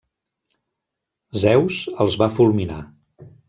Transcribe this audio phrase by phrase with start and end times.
[1.45, 2.83] Zeus els va fulminar.